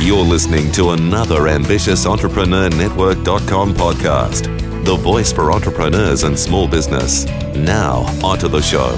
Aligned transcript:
You're 0.00 0.24
listening 0.24 0.72
to 0.72 0.90
another 0.90 1.46
ambitious 1.46 2.04
Entrepreneur 2.04 2.68
Network.com 2.68 3.74
podcast, 3.74 4.44
the 4.84 4.96
voice 4.96 5.32
for 5.32 5.52
entrepreneurs 5.52 6.24
and 6.24 6.36
small 6.36 6.66
business. 6.66 7.26
Now, 7.54 8.00
onto 8.20 8.48
the 8.48 8.60
show. 8.60 8.90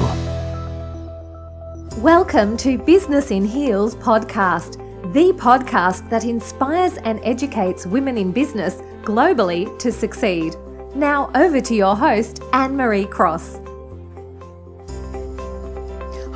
Welcome 2.00 2.56
to 2.56 2.78
Business 2.78 3.30
in 3.30 3.44
Heels 3.44 3.94
podcast, 3.96 4.78
the 5.12 5.34
podcast 5.34 6.08
that 6.08 6.24
inspires 6.24 6.96
and 6.96 7.20
educates 7.24 7.86
women 7.86 8.16
in 8.16 8.32
business 8.32 8.76
globally 9.02 9.78
to 9.78 9.92
succeed. 9.92 10.56
Now, 10.94 11.30
over 11.34 11.60
to 11.60 11.74
your 11.74 11.94
host, 11.94 12.42
Anne 12.54 12.74
Marie 12.74 13.04
Cross. 13.04 13.60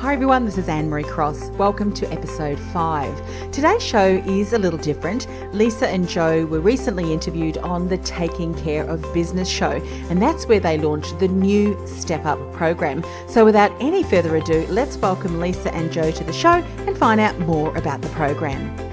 Hi 0.01 0.13
everyone, 0.13 0.45
this 0.45 0.57
is 0.57 0.67
Anne 0.67 0.89
Marie 0.89 1.03
Cross. 1.03 1.49
Welcome 1.59 1.93
to 1.93 2.11
episode 2.11 2.57
5. 2.57 3.51
Today's 3.51 3.83
show 3.83 4.03
is 4.25 4.51
a 4.53 4.57
little 4.57 4.79
different. 4.79 5.27
Lisa 5.53 5.87
and 5.87 6.09
Joe 6.09 6.43
were 6.47 6.59
recently 6.59 7.13
interviewed 7.13 7.59
on 7.59 7.87
the 7.87 7.99
Taking 7.99 8.55
Care 8.55 8.83
of 8.89 9.03
Business 9.13 9.47
show, 9.47 9.73
and 10.09 10.19
that's 10.19 10.47
where 10.47 10.59
they 10.59 10.79
launched 10.79 11.19
the 11.19 11.27
new 11.27 11.79
Step 11.85 12.25
Up 12.25 12.39
program. 12.51 13.05
So 13.27 13.45
without 13.45 13.71
any 13.79 14.01
further 14.01 14.37
ado, 14.37 14.65
let's 14.69 14.97
welcome 14.97 15.39
Lisa 15.39 15.71
and 15.71 15.91
Joe 15.91 16.09
to 16.09 16.23
the 16.23 16.33
show 16.33 16.49
and 16.87 16.97
find 16.97 17.21
out 17.21 17.37
more 17.41 17.77
about 17.77 18.01
the 18.01 18.09
program. 18.09 18.90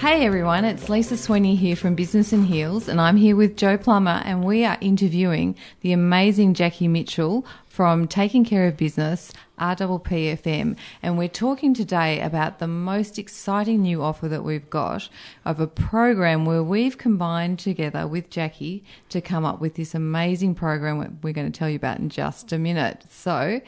Hey 0.00 0.24
everyone, 0.24 0.64
it's 0.64 0.88
Lisa 0.88 1.18
Sweeney 1.18 1.56
here 1.56 1.76
from 1.76 1.94
Business 1.94 2.32
in 2.32 2.44
Heels, 2.44 2.88
and 2.88 2.98
I'm 2.98 3.18
here 3.18 3.36
with 3.36 3.54
Joe 3.54 3.76
Plummer, 3.76 4.22
and 4.24 4.42
we 4.42 4.64
are 4.64 4.78
interviewing 4.80 5.56
the 5.82 5.92
amazing 5.92 6.54
Jackie 6.54 6.88
Mitchell 6.88 7.44
from 7.68 8.08
Taking 8.08 8.42
Care 8.42 8.66
of 8.66 8.78
Business, 8.78 9.30
RPPFM, 9.58 10.76
and 11.02 11.18
we're 11.18 11.28
talking 11.28 11.74
today 11.74 12.18
about 12.22 12.60
the 12.60 12.66
most 12.66 13.18
exciting 13.18 13.82
new 13.82 14.02
offer 14.02 14.26
that 14.26 14.42
we've 14.42 14.70
got 14.70 15.10
of 15.44 15.60
a 15.60 15.66
program 15.66 16.46
where 16.46 16.62
we've 16.62 16.96
combined 16.96 17.58
together 17.58 18.06
with 18.06 18.30
Jackie 18.30 18.82
to 19.10 19.20
come 19.20 19.44
up 19.44 19.60
with 19.60 19.74
this 19.74 19.94
amazing 19.94 20.54
program 20.54 21.18
we're 21.22 21.34
going 21.34 21.52
to 21.52 21.58
tell 21.58 21.68
you 21.68 21.76
about 21.76 21.98
in 21.98 22.08
just 22.08 22.54
a 22.54 22.58
minute. 22.58 23.04
So, 23.10 23.60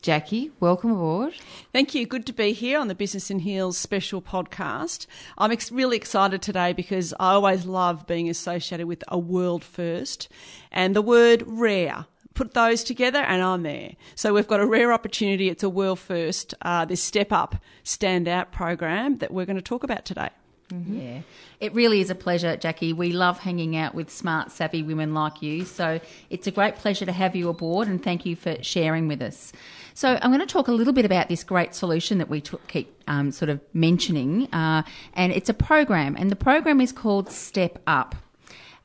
Jackie, 0.00 0.52
welcome 0.60 0.92
aboard. 0.92 1.34
Thank 1.72 1.92
you. 1.92 2.06
Good 2.06 2.24
to 2.26 2.32
be 2.32 2.52
here 2.52 2.78
on 2.78 2.86
the 2.86 2.94
Business 2.94 3.32
in 3.32 3.40
Heels 3.40 3.76
special 3.76 4.22
podcast. 4.22 5.06
I'm 5.36 5.50
ex- 5.50 5.72
really 5.72 5.96
excited 5.96 6.40
today 6.40 6.72
because 6.72 7.12
I 7.18 7.32
always 7.32 7.66
love 7.66 8.06
being 8.06 8.30
associated 8.30 8.86
with 8.86 9.02
a 9.08 9.18
world 9.18 9.64
first 9.64 10.28
and 10.70 10.94
the 10.94 11.02
word 11.02 11.42
rare. 11.46 12.06
Put 12.34 12.54
those 12.54 12.84
together 12.84 13.18
and 13.18 13.42
I'm 13.42 13.64
there. 13.64 13.96
So 14.14 14.32
we've 14.32 14.46
got 14.46 14.60
a 14.60 14.66
rare 14.66 14.92
opportunity. 14.92 15.48
It's 15.48 15.64
a 15.64 15.68
world 15.68 15.98
first, 15.98 16.54
uh, 16.62 16.84
this 16.84 17.02
Step 17.02 17.32
Up 17.32 17.56
Stand 17.82 18.28
Out 18.28 18.52
program 18.52 19.18
that 19.18 19.32
we're 19.32 19.46
going 19.46 19.56
to 19.56 19.62
talk 19.62 19.82
about 19.82 20.04
today. 20.04 20.30
Mm-hmm. 20.72 21.00
Yeah, 21.00 21.20
it 21.60 21.74
really 21.74 22.00
is 22.00 22.10
a 22.10 22.14
pleasure, 22.14 22.56
Jackie. 22.56 22.92
We 22.92 23.12
love 23.12 23.38
hanging 23.38 23.76
out 23.76 23.94
with 23.94 24.10
smart, 24.10 24.52
savvy 24.52 24.82
women 24.82 25.14
like 25.14 25.40
you. 25.42 25.64
So 25.64 25.98
it's 26.30 26.46
a 26.46 26.50
great 26.50 26.76
pleasure 26.76 27.06
to 27.06 27.12
have 27.12 27.34
you 27.34 27.48
aboard 27.48 27.88
and 27.88 28.02
thank 28.02 28.26
you 28.26 28.36
for 28.36 28.62
sharing 28.62 29.08
with 29.08 29.22
us. 29.22 29.52
So 29.98 30.16
I'm 30.22 30.30
going 30.30 30.38
to 30.38 30.46
talk 30.46 30.68
a 30.68 30.72
little 30.72 30.92
bit 30.92 31.04
about 31.04 31.28
this 31.28 31.42
great 31.42 31.74
solution 31.74 32.18
that 32.18 32.28
we 32.28 32.40
t- 32.40 32.56
keep 32.68 33.02
um, 33.08 33.32
sort 33.32 33.48
of 33.48 33.60
mentioning, 33.74 34.46
uh, 34.52 34.84
and 35.14 35.32
it's 35.32 35.48
a 35.48 35.54
program, 35.54 36.14
and 36.16 36.30
the 36.30 36.36
program 36.36 36.80
is 36.80 36.92
called 36.92 37.32
Step 37.32 37.82
Up. 37.84 38.14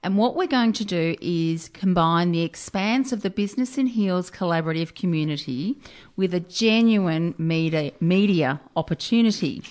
And 0.01 0.17
what 0.17 0.35
we're 0.35 0.47
going 0.47 0.73
to 0.73 0.83
do 0.83 1.15
is 1.21 1.69
combine 1.69 2.31
the 2.31 2.41
expanse 2.41 3.11
of 3.11 3.21
the 3.21 3.29
Business 3.29 3.77
in 3.77 3.85
Heels 3.85 4.31
collaborative 4.31 4.95
community 4.95 5.77
with 6.15 6.33
a 6.33 6.39
genuine 6.39 7.35
media, 7.37 7.91
media 7.99 8.59
opportunity 8.75 9.61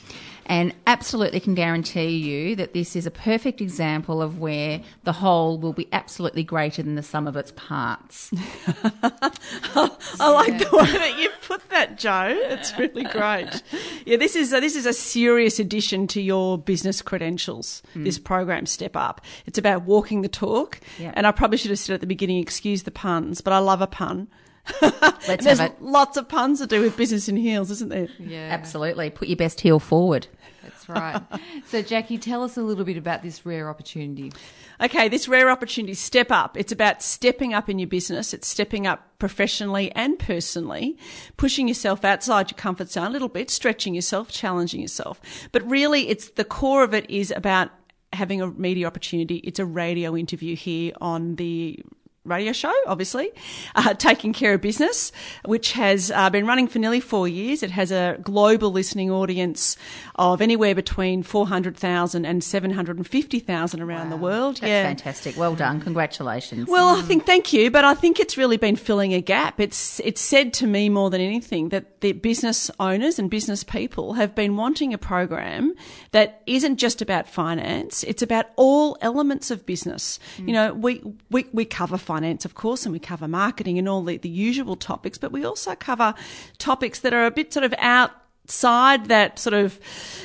and 0.52 0.74
absolutely 0.86 1.40
can 1.40 1.54
guarantee 1.54 2.10
you 2.10 2.54
that 2.56 2.74
this 2.74 2.94
is 2.94 3.06
a 3.06 3.10
perfect 3.10 3.62
example 3.62 4.20
of 4.20 4.38
where 4.38 4.82
the 5.02 5.14
whole 5.14 5.58
will 5.58 5.72
be 5.72 5.88
absolutely 5.92 6.44
greater 6.44 6.82
than 6.82 6.94
the 6.94 7.02
sum 7.02 7.26
of 7.26 7.38
its 7.38 7.54
parts. 7.56 8.30
I 8.36 10.30
like 10.30 10.58
the 10.58 10.68
way 10.70 10.92
that 10.92 11.18
you 11.18 11.30
put 11.46 11.66
that, 11.70 11.96
Joe. 11.96 12.36
It's 12.36 12.78
really 12.78 13.04
great. 13.04 13.62
Yeah, 14.04 14.18
this 14.18 14.36
is 14.36 14.52
a, 14.52 14.60
this 14.60 14.76
is 14.76 14.84
a 14.84 14.92
serious 14.92 15.58
addition 15.58 16.06
to 16.08 16.20
your 16.20 16.58
business 16.58 17.00
credentials. 17.00 17.82
Mm. 17.94 18.04
This 18.04 18.18
program, 18.18 18.66
Step 18.66 18.94
Up. 18.94 19.22
It's 19.46 19.56
about 19.56 19.84
walking 19.84 20.20
the 20.20 20.28
talk. 20.28 20.80
Yep. 20.98 21.14
And 21.16 21.26
I 21.26 21.32
probably 21.32 21.56
should 21.56 21.70
have 21.70 21.78
said 21.78 21.94
at 21.94 22.02
the 22.02 22.06
beginning, 22.06 22.42
excuse 22.42 22.82
the 22.82 22.90
puns, 22.90 23.40
but 23.40 23.54
I 23.54 23.58
love 23.58 23.80
a 23.80 23.86
pun. 23.86 24.28
Let's 24.82 25.44
There's 25.44 25.58
have 25.58 25.72
it. 25.72 25.82
lots 25.82 26.16
of 26.16 26.28
puns 26.28 26.60
to 26.60 26.66
do 26.66 26.80
with 26.80 26.96
business 26.96 27.28
in 27.28 27.36
heels, 27.36 27.70
isn't 27.70 27.90
there? 27.90 28.08
Yeah, 28.18 28.48
absolutely. 28.50 29.10
Put 29.10 29.28
your 29.28 29.36
best 29.36 29.60
heel 29.60 29.80
forward. 29.80 30.28
That's 30.62 30.88
right. 30.88 31.22
so, 31.66 31.82
Jackie, 31.82 32.18
tell 32.18 32.44
us 32.44 32.56
a 32.56 32.62
little 32.62 32.84
bit 32.84 32.96
about 32.96 33.22
this 33.22 33.44
rare 33.44 33.68
opportunity. 33.68 34.32
Okay, 34.80 35.08
this 35.08 35.26
rare 35.26 35.50
opportunity, 35.50 35.94
step 35.94 36.30
up. 36.30 36.56
It's 36.56 36.72
about 36.72 37.02
stepping 37.02 37.52
up 37.54 37.68
in 37.68 37.78
your 37.78 37.88
business. 37.88 38.32
It's 38.32 38.46
stepping 38.46 38.86
up 38.86 39.18
professionally 39.18 39.90
and 39.92 40.18
personally, 40.18 40.96
pushing 41.36 41.66
yourself 41.66 42.04
outside 42.04 42.50
your 42.50 42.58
comfort 42.58 42.90
zone 42.90 43.06
a 43.06 43.10
little 43.10 43.28
bit, 43.28 43.50
stretching 43.50 43.94
yourself, 43.94 44.30
challenging 44.30 44.80
yourself. 44.80 45.20
But 45.50 45.68
really, 45.68 46.08
it's 46.08 46.30
the 46.30 46.44
core 46.44 46.84
of 46.84 46.94
it 46.94 47.08
is 47.10 47.32
about 47.34 47.70
having 48.12 48.40
a 48.40 48.46
media 48.48 48.86
opportunity. 48.86 49.36
It's 49.36 49.58
a 49.58 49.66
radio 49.66 50.16
interview 50.16 50.54
here 50.54 50.92
on 51.00 51.36
the 51.36 51.80
radio 52.24 52.52
show, 52.52 52.72
obviously, 52.86 53.32
uh, 53.74 53.94
Taking 53.94 54.32
Care 54.32 54.54
of 54.54 54.60
Business, 54.60 55.10
which 55.44 55.72
has 55.72 56.10
uh, 56.12 56.30
been 56.30 56.46
running 56.46 56.68
for 56.68 56.78
nearly 56.78 57.00
four 57.00 57.26
years. 57.26 57.62
It 57.64 57.72
has 57.72 57.90
a 57.90 58.16
global 58.22 58.70
listening 58.70 59.10
audience 59.10 59.76
of 60.14 60.40
anywhere 60.40 60.74
between 60.74 61.24
400,000 61.24 62.24
and 62.24 62.44
750,000 62.44 63.80
around 63.80 64.04
wow. 64.04 64.10
the 64.10 64.22
world. 64.22 64.56
That's 64.56 64.68
yeah. 64.68 64.84
fantastic. 64.84 65.36
Well 65.36 65.56
done. 65.56 65.80
Congratulations. 65.80 66.68
Well, 66.68 66.96
I 66.96 67.02
think, 67.02 67.26
thank 67.26 67.52
you, 67.52 67.70
but 67.70 67.84
I 67.84 67.94
think 67.94 68.20
it's 68.20 68.36
really 68.36 68.56
been 68.56 68.76
filling 68.76 69.14
a 69.14 69.20
gap. 69.20 69.58
It's, 69.58 69.98
it's 70.00 70.20
said 70.20 70.52
to 70.54 70.66
me 70.66 70.88
more 70.88 71.10
than 71.10 71.20
anything 71.20 71.70
that 71.70 72.02
the 72.02 72.12
business 72.12 72.70
owners 72.78 73.18
and 73.18 73.30
business 73.30 73.64
people 73.64 74.12
have 74.14 74.34
been 74.34 74.56
wanting 74.56 74.94
a 74.94 74.98
program 74.98 75.74
that 76.12 76.42
isn't 76.46 76.76
just 76.76 77.02
about 77.02 77.26
finance. 77.26 78.04
It's 78.04 78.22
about 78.22 78.46
all 78.56 78.96
elements 79.00 79.50
of 79.50 79.66
business. 79.66 80.20
Mm. 80.36 80.46
You 80.46 80.52
know, 80.52 80.74
we, 80.74 81.02
we, 81.30 81.46
we 81.52 81.64
cover 81.64 81.96
finance, 81.96 82.11
of 82.44 82.54
course, 82.54 82.84
and 82.84 82.92
we 82.92 82.98
cover 82.98 83.26
marketing 83.26 83.78
and 83.78 83.88
all 83.88 84.02
the, 84.02 84.16
the 84.16 84.28
usual 84.28 84.76
topics, 84.76 85.18
but 85.18 85.32
we 85.32 85.44
also 85.44 85.74
cover 85.74 86.14
topics 86.58 87.00
that 87.00 87.12
are 87.12 87.26
a 87.26 87.30
bit 87.30 87.52
sort 87.52 87.64
of 87.64 87.74
out 87.78 88.10
side 88.52 89.06
that 89.06 89.38
sort 89.38 89.54
of 89.54 89.80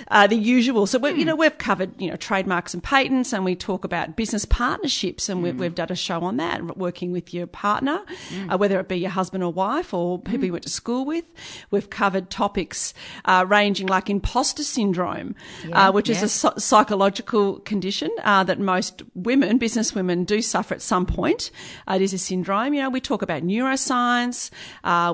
uh, 0.10 0.28
the 0.28 0.36
usual. 0.36 0.86
So 0.86 1.00
we, 1.00 1.12
you 1.14 1.26
know 1.26 1.36
we've 1.36 1.58
covered 1.58 2.00
you 2.00 2.10
know 2.10 2.16
trademarks 2.16 2.74
and 2.74 2.84
patents, 2.84 3.34
and 3.34 3.46
we 3.46 3.56
talk 3.56 3.86
about 3.86 4.16
business 4.16 4.46
partnerships, 4.46 5.30
and 5.30 5.40
mm. 5.40 5.44
we've, 5.44 5.60
we've, 5.60 5.76
done 5.76 5.92
a 5.92 5.96
show 5.96 6.22
on 6.22 6.38
that, 6.38 6.78
working 6.78 7.12
with 7.12 7.34
your 7.34 7.48
partner, 7.48 8.00
mm. 8.30 8.54
uh, 8.54 8.58
whether 8.58 8.80
it 8.80 8.88
be 8.88 8.98
your 8.98 9.10
husband 9.10 9.44
or 9.44 9.52
wife 9.52 9.94
or 9.94 10.20
people 10.20 10.40
mm. 10.40 10.46
you 10.48 10.52
went 10.52 10.64
to 10.64 10.70
school 10.70 11.06
with. 11.06 11.26
We've 11.72 11.90
covered 11.90 12.30
topics 12.30 12.94
uh, 13.26 13.46
ranging 13.48 13.88
like 13.88 14.10
imposter 14.10 14.64
syndrome, 14.64 15.36
yeah, 15.68 15.90
uh, 15.90 15.92
which 15.92 16.10
yeah. 16.10 16.16
is 16.16 16.24
a 16.24 16.30
so- 16.30 16.54
psychological 16.58 17.60
condition 17.60 18.10
uh, 18.24 18.44
that 18.44 18.60
most 18.60 19.04
women, 19.16 19.58
business 19.58 19.96
women, 19.96 20.24
do 20.24 20.42
suffer 20.42 20.74
at 20.74 20.82
some 20.82 21.06
point. 21.06 21.52
Uh, 21.88 21.94
it 21.96 22.02
is 22.02 22.14
a 22.14 22.18
syndrome. 22.18 22.74
You 22.74 22.82
know, 22.84 22.90
we 22.90 23.02
talk 23.02 23.22
about 23.22 23.44
neuroscience. 23.44 24.52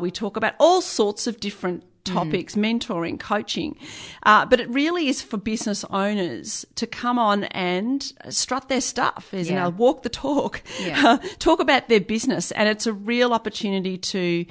we 0.01 0.12
talk 0.12 0.38
about 0.38 0.54
all 0.60 0.81
sorts 0.81 1.27
of 1.27 1.39
different 1.39 1.83
topics, 2.03 2.55
mentoring, 2.55 3.19
coaching. 3.19 3.77
Uh, 4.23 4.45
but 4.45 4.59
it 4.59 4.69
really 4.69 5.07
is 5.07 5.21
for 5.21 5.38
business 5.38 5.83
owners 5.89 6.65
to 6.75 6.85
come 6.88 7.17
on 7.17 7.45
and 7.45 8.11
strut 8.29 8.69
their 8.69 8.81
stuff, 8.81 9.29
you 9.31 9.39
Yeah. 9.39 9.63
know, 9.63 9.69
walk 9.69 10.03
the 10.03 10.09
talk, 10.09 10.61
Yeah. 10.81 11.17
talk 11.39 11.59
about 11.59 11.88
their 11.89 12.01
business. 12.01 12.51
And 12.51 12.67
it's 12.69 12.85
a 12.88 12.94
real 12.94 13.33
opportunity 13.33 13.97
to 13.97 14.45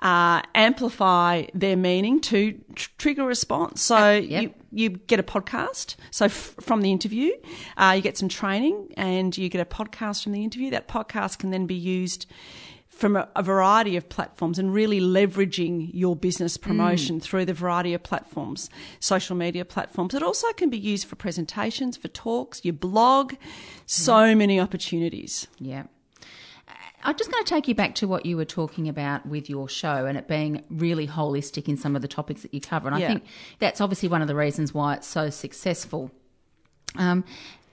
uh, 0.00 0.42
amplify 0.54 1.44
their 1.54 1.76
meaning 1.76 2.20
to 2.22 2.58
tr- 2.74 2.90
trigger 2.98 3.22
a 3.22 3.26
response. 3.26 3.82
So 3.82 4.12
Yep. 4.16 4.42
you, 4.42 4.54
you 4.72 4.88
get 4.90 5.18
a 5.20 5.22
podcast. 5.22 5.96
So 6.10 6.26
f- 6.26 6.54
from 6.60 6.80
the 6.82 6.90
interview, 6.90 7.32
uh, 7.76 7.92
you 7.96 8.02
get 8.02 8.16
some 8.16 8.28
training 8.28 8.92
and 8.96 9.36
you 9.36 9.48
get 9.48 9.60
a 9.60 9.64
podcast 9.64 10.22
from 10.22 10.32
the 10.32 10.42
interview. 10.44 10.70
That 10.70 10.88
podcast 10.88 11.38
can 11.38 11.50
then 11.50 11.66
be 11.66 11.74
used 11.74 12.26
from 13.02 13.16
a, 13.16 13.28
a 13.34 13.42
variety 13.42 13.96
of 13.96 14.08
platforms 14.08 14.60
and 14.60 14.72
really 14.72 15.00
leveraging 15.00 15.90
your 15.92 16.14
business 16.14 16.56
promotion 16.56 17.18
through 17.18 17.44
the 17.44 17.52
variety 17.52 17.94
of 17.94 18.02
platforms, 18.04 18.70
social 19.00 19.34
media 19.34 19.64
platforms. 19.64 20.14
It 20.14 20.22
also 20.22 20.46
can 20.52 20.70
be 20.70 20.78
used 20.78 21.08
for 21.08 21.16
presentations, 21.16 21.96
for 21.96 22.06
talks, 22.06 22.64
your 22.64 22.74
blog, 22.74 23.34
so 23.86 24.36
many 24.36 24.60
opportunities. 24.60 25.48
Yeah. 25.58 25.82
I'm 27.02 27.16
just 27.16 27.32
going 27.32 27.42
to 27.42 27.48
take 27.52 27.66
you 27.66 27.74
back 27.74 27.96
to 27.96 28.06
what 28.06 28.24
you 28.24 28.36
were 28.36 28.44
talking 28.44 28.88
about 28.88 29.26
with 29.26 29.50
your 29.50 29.68
show 29.68 30.06
and 30.06 30.16
it 30.16 30.28
being 30.28 30.62
really 30.70 31.08
holistic 31.08 31.66
in 31.66 31.76
some 31.76 31.96
of 31.96 32.02
the 32.02 32.08
topics 32.08 32.42
that 32.42 32.54
you 32.54 32.60
cover. 32.60 32.86
And 32.86 32.94
I 32.94 33.04
think 33.04 33.24
that's 33.58 33.80
obviously 33.80 34.10
one 34.10 34.22
of 34.22 34.28
the 34.28 34.36
reasons 34.36 34.72
why 34.72 34.94
it's 34.94 35.08
so 35.08 35.28
successful. 35.28 36.12
Um, 36.94 37.24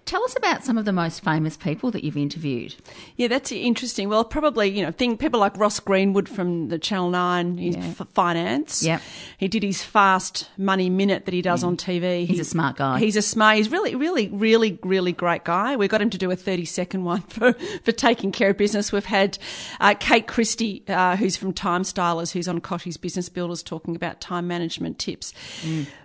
tell 0.10 0.24
us 0.24 0.36
about 0.36 0.64
some 0.64 0.78
of 0.78 0.86
the 0.86 0.92
most 0.92 1.24
famous 1.24 1.56
people 1.56 1.92
that 1.92 2.04
you've 2.04 2.18
interviewed. 2.18 2.76
Yeah, 3.16 3.28
that's 3.28 3.52
interesting. 3.52 4.10
Well, 4.10 4.26
probably, 4.26 4.68
you 4.70 4.84
know, 4.84 4.92
think 4.92 5.20
people 5.20 5.40
like 5.40 5.56
Ross 5.58 5.80
Greenwood 5.80 6.28
from 6.28 6.70
the 6.70 6.80
Channel 6.80 7.12
9 7.12 7.58
Yeah. 7.60 7.94
f- 8.00 8.08
finance. 8.14 8.82
Yep. 8.82 9.02
He 9.38 9.48
did 9.48 9.62
his 9.62 9.84
fast 9.84 10.50
money 10.58 10.90
minute 10.90 11.26
that 11.26 11.34
he 11.34 11.42
does 11.44 11.64
on 11.64 11.78
TV. 11.78 12.26
He's 12.26 12.38
He- 12.38 12.42
a 12.42 12.46
smart 12.46 12.76
guy. 12.78 12.98
He's 13.00 13.16
a 13.16 13.22
smart, 13.22 13.58
he's 13.58 13.70
really, 13.70 13.94
really, 13.96 14.30
really, 14.30 14.80
really 14.84 15.12
great 15.12 15.44
guy. 15.44 15.76
We 15.76 15.88
got 15.88 16.02
him 16.02 16.10
to 16.10 16.18
do 16.18 16.32
a 16.32 16.36
30 16.36 16.66
second 16.66 17.04
one 17.04 17.22
for, 17.28 17.54
for 17.84 17.92
taking 17.92 18.32
care 18.32 18.50
of 18.50 18.58
business. 18.58 18.92
We've 18.92 19.06
had 19.06 19.38
uh, 19.80 19.94
Kate 20.00 20.26
Christie, 20.28 20.84
uh, 20.88 21.18
who's 21.18 21.38
from 21.38 21.54
Time 21.54 21.84
Stylers, 21.84 22.32
who's 22.32 22.48
on 22.48 22.62
Kochie's 22.62 22.98
Business 22.98 23.30
Builders 23.30 23.62
talking 23.62 23.96
about 23.96 24.20
time 24.22 24.48
management 24.48 24.98
tips. 24.98 25.34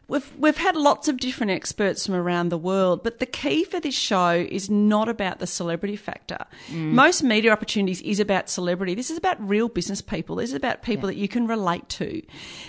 We've, 0.06 0.36
we've 0.36 0.56
had 0.56 0.76
lots 0.76 1.08
of 1.08 1.16
different 1.16 1.50
experts 1.52 2.06
from 2.06 2.14
around 2.14 2.50
the 2.50 2.58
world, 2.58 3.02
but 3.02 3.18
the 3.20 3.26
key 3.26 3.64
for 3.64 3.80
this 3.80 3.94
show 3.94 4.30
is 4.30 4.68
not 4.68 5.08
about 5.08 5.38
the 5.38 5.46
celebrity 5.46 5.96
factor. 5.96 6.38
Most 6.70 7.22
media 7.22 7.52
opportunities 7.52 8.02
is 8.02 8.20
about 8.20 8.50
celebrity. 8.50 8.94
This 8.94 9.10
is 9.10 9.16
about 9.16 9.36
real 9.46 9.68
business 9.68 10.02
people. 10.02 10.36
This 10.36 10.50
is 10.50 10.56
about 10.56 10.82
people 10.82 11.06
that 11.06 11.16
you 11.16 11.28
can 11.28 11.46
relate 11.46 11.88
to. 11.90 12.22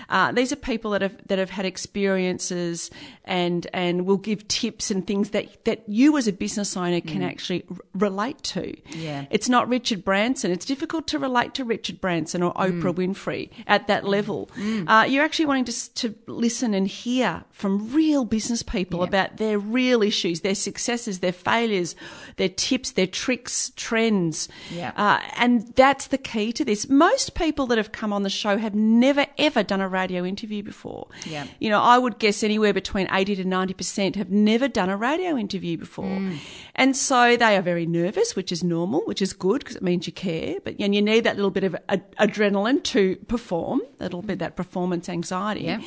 Uh, 0.09 0.31
these 0.31 0.51
are 0.53 0.55
people 0.55 0.91
that 0.91 1.01
have 1.01 1.17
that 1.27 1.39
have 1.39 1.49
had 1.49 1.65
experiences 1.65 2.89
and 3.25 3.68
and 3.74 4.06
will 4.06 4.18
give 4.18 4.48
tips 4.48 4.89
and 4.92 5.06
things 5.06 5.31
that 5.31 5.66
that 5.66 5.83
you 5.88 6.18
as 6.18 6.27
a 6.27 6.31
business 6.33 6.77
owner 6.77 7.01
can 7.01 7.22
actually 7.24 7.63
r- 7.69 7.77
relate 7.94 8.42
to. 8.44 8.75
Yeah. 8.98 9.25
It's 9.30 9.50
not 9.50 9.68
Richard 9.68 10.06
Branson. 10.06 10.51
It's 10.51 10.66
difficult 10.66 11.07
to 11.07 11.19
relate 11.19 11.54
to 11.56 11.66
Richard 11.66 12.00
Branson 12.00 12.42
or 12.44 12.54
Oprah 12.54 12.94
Winfrey 12.94 13.50
at 13.68 13.88
that 13.88 14.06
level. 14.06 14.50
Uh, 14.88 15.06
you're 15.07 15.24
actually 15.24 15.45
wanting 15.45 15.66
to, 15.66 15.94
to 15.95 16.16
listen 16.27 16.74
and 16.74 16.88
hear 16.88 17.44
from 17.51 17.92
real 17.94 18.25
business 18.25 18.63
people 18.63 19.00
Yeah. 19.01 19.07
about 19.07 19.38
their 19.38 19.57
real 19.60 20.01
issues, 20.04 20.42
their 20.42 20.56
successes, 20.56 21.19
their 21.19 21.31
failures, 21.33 21.95
their 22.38 22.50
tips, 22.50 22.92
their 22.92 23.07
tricks, 23.07 23.72
trends. 23.75 24.48
Yeah. 24.72 24.92
Uh, 24.95 25.19
and 25.38 25.68
that's 25.75 26.07
the 26.07 26.18
key 26.18 26.51
to 26.54 26.63
this. 26.66 26.88
Most 26.89 27.36
people 27.36 27.66
that 27.68 27.77
have 27.77 27.92
come 27.92 28.13
on 28.13 28.24
the 28.24 28.30
show 28.30 28.57
have 28.57 28.75
never, 28.75 29.25
ever 29.38 29.63
done 29.63 29.81
a 29.81 29.88
radio 29.89 30.24
interview 30.25 30.63
before. 30.63 31.07
Yeah. 31.25 31.48
You 31.60 31.69
know, 31.69 31.81
I 31.81 31.98
would 31.98 32.19
guess 32.19 32.44
anywhere 32.44 32.74
between 32.74 33.07
80 33.15 33.38
to 33.38 33.45
90% 33.45 34.15
have 34.15 34.29
never 34.29 34.67
done 34.67 34.89
a 34.89 34.97
radio 34.97 35.38
interview 35.38 35.77
before. 35.77 36.06
Mm. 36.06 36.38
And 36.75 36.95
so 36.97 37.38
they 37.38 37.56
are 37.56 37.62
very 37.62 37.85
nervous, 37.85 38.35
which 38.35 38.51
is 38.51 38.63
normal, 38.63 39.01
which 39.06 39.21
is 39.21 39.33
good 39.33 39.59
because 39.59 39.77
it 39.77 39.83
means 39.83 40.06
you 40.06 40.13
care. 40.13 40.56
But 40.63 40.75
and 40.79 40.94
you 40.94 41.01
need 41.01 41.23
that 41.23 41.35
little 41.35 41.51
bit 41.51 41.63
of 41.63 41.75
ad- 41.89 42.15
adrenaline 42.17 42.83
to 42.83 43.15
perform, 43.27 43.81
a 44.00 44.03
little 44.03 44.21
bit 44.21 44.39
that 44.39 44.56
performance 44.56 45.07
anxiety. 45.07 45.63
Yeah. 45.63 45.81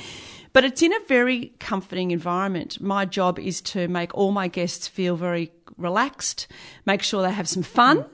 But 0.52 0.64
it's 0.64 0.82
in 0.82 0.92
a 0.92 1.00
very 1.06 1.52
comforting 1.60 2.10
environment. 2.10 2.80
My 2.80 3.04
job 3.04 3.38
is 3.38 3.60
to 3.62 3.86
make 3.88 4.14
all 4.14 4.32
my 4.32 4.48
guests 4.48 4.88
feel 4.88 5.14
very 5.14 5.52
relaxed, 5.76 6.48
make 6.86 7.02
sure 7.02 7.22
they 7.22 7.30
have 7.30 7.48
some 7.48 7.62
fun, 7.62 8.06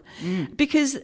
because 0.56 0.99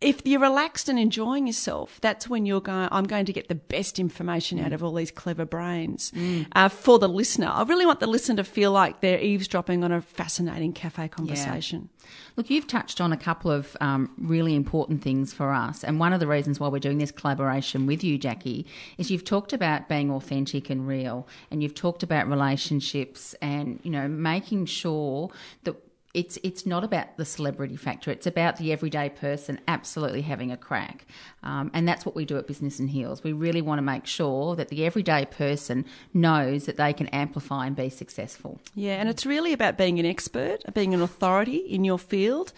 if 0.00 0.22
you're 0.24 0.40
relaxed 0.40 0.88
and 0.88 0.98
enjoying 0.98 1.46
yourself, 1.48 2.00
that's 2.00 2.28
when 2.28 2.46
you're 2.46 2.60
going, 2.60 2.88
I'm 2.92 3.04
going 3.04 3.24
to 3.26 3.32
get 3.32 3.48
the 3.48 3.56
best 3.56 3.98
information 3.98 4.60
out 4.60 4.72
of 4.72 4.84
all 4.84 4.94
these 4.94 5.10
clever 5.10 5.44
brains 5.44 6.12
uh, 6.52 6.68
for 6.68 7.00
the 7.00 7.08
listener. 7.08 7.48
I 7.48 7.64
really 7.64 7.84
want 7.84 7.98
the 7.98 8.06
listener 8.06 8.36
to 8.36 8.44
feel 8.44 8.70
like 8.70 9.00
they're 9.00 9.20
eavesdropping 9.20 9.82
on 9.82 9.90
a 9.90 10.00
fascinating 10.00 10.72
cafe 10.72 11.08
conversation. 11.08 11.88
Look, 12.36 12.48
you've 12.48 12.68
touched 12.68 13.00
on 13.00 13.12
a 13.12 13.16
couple 13.16 13.50
of 13.50 13.76
um, 13.80 14.12
really 14.18 14.54
important 14.54 15.02
things 15.02 15.32
for 15.32 15.52
us. 15.52 15.82
And 15.82 15.98
one 15.98 16.12
of 16.12 16.20
the 16.20 16.28
reasons 16.28 16.60
why 16.60 16.68
we're 16.68 16.78
doing 16.78 16.98
this 16.98 17.10
collaboration 17.10 17.86
with 17.86 18.04
you, 18.04 18.18
Jackie, 18.18 18.66
is 18.98 19.10
you've 19.10 19.24
talked 19.24 19.52
about 19.52 19.88
being 19.88 20.12
authentic 20.12 20.70
and 20.70 20.86
real. 20.86 21.26
And 21.50 21.60
you've 21.60 21.74
talked 21.74 22.04
about 22.04 22.28
relationships 22.28 23.34
and, 23.42 23.80
you 23.82 23.90
know, 23.90 24.06
making 24.06 24.66
sure 24.66 25.30
that 25.64 25.74
it's 26.14 26.38
it's 26.42 26.64
not 26.64 26.84
about 26.84 27.16
the 27.18 27.24
celebrity 27.24 27.76
factor. 27.76 28.10
It's 28.10 28.26
about 28.26 28.56
the 28.56 28.72
everyday 28.72 29.10
person 29.10 29.60
absolutely 29.68 30.22
having 30.22 30.50
a 30.50 30.56
crack, 30.56 31.06
um, 31.42 31.70
and 31.74 31.86
that's 31.86 32.06
what 32.06 32.16
we 32.16 32.24
do 32.24 32.38
at 32.38 32.46
Business 32.46 32.80
in 32.80 32.88
Heels. 32.88 33.22
We 33.22 33.32
really 33.32 33.60
want 33.60 33.78
to 33.78 33.82
make 33.82 34.06
sure 34.06 34.56
that 34.56 34.68
the 34.68 34.86
everyday 34.86 35.26
person 35.26 35.84
knows 36.14 36.64
that 36.64 36.76
they 36.76 36.92
can 36.94 37.08
amplify 37.08 37.66
and 37.66 37.76
be 37.76 37.90
successful. 37.90 38.58
Yeah, 38.74 38.94
and 38.94 39.08
it's 39.08 39.26
really 39.26 39.52
about 39.52 39.76
being 39.76 39.98
an 39.98 40.06
expert, 40.06 40.62
being 40.72 40.94
an 40.94 41.02
authority 41.02 41.58
in 41.58 41.84
your 41.84 41.98
field, 41.98 42.54